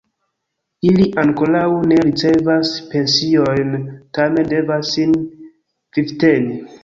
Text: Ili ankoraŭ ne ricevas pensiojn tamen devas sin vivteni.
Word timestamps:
Ili 0.91 1.03
ankoraŭ 1.23 1.65
ne 1.91 1.99
ricevas 2.07 2.71
pensiojn 2.93 3.75
tamen 4.19 4.49
devas 4.55 4.91
sin 4.95 5.13
vivteni. 5.99 6.59